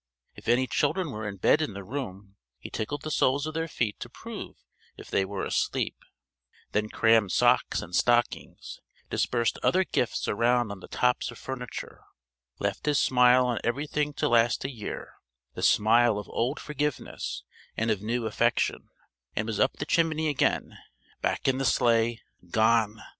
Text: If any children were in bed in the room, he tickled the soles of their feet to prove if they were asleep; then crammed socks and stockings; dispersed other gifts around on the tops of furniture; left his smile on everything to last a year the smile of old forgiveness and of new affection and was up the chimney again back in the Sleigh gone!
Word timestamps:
If 0.33 0.47
any 0.47 0.65
children 0.65 1.11
were 1.11 1.27
in 1.27 1.37
bed 1.37 1.61
in 1.61 1.73
the 1.73 1.83
room, 1.83 2.35
he 2.57 2.71
tickled 2.71 3.03
the 3.03 3.11
soles 3.11 3.45
of 3.45 3.53
their 3.53 3.67
feet 3.67 3.99
to 3.99 4.09
prove 4.09 4.55
if 4.97 5.11
they 5.11 5.23
were 5.23 5.45
asleep; 5.45 5.95
then 6.71 6.89
crammed 6.89 7.31
socks 7.31 7.83
and 7.83 7.95
stockings; 7.95 8.79
dispersed 9.11 9.59
other 9.61 9.83
gifts 9.83 10.27
around 10.27 10.71
on 10.71 10.79
the 10.79 10.87
tops 10.87 11.29
of 11.29 11.37
furniture; 11.37 12.01
left 12.57 12.87
his 12.87 12.99
smile 12.99 13.45
on 13.45 13.59
everything 13.63 14.11
to 14.13 14.27
last 14.27 14.65
a 14.65 14.71
year 14.71 15.13
the 15.53 15.61
smile 15.61 16.17
of 16.17 16.27
old 16.29 16.59
forgiveness 16.59 17.43
and 17.77 17.91
of 17.91 18.01
new 18.01 18.25
affection 18.25 18.89
and 19.35 19.45
was 19.45 19.59
up 19.59 19.73
the 19.77 19.85
chimney 19.85 20.29
again 20.29 20.79
back 21.21 21.47
in 21.47 21.59
the 21.59 21.63
Sleigh 21.63 22.23
gone! 22.49 23.03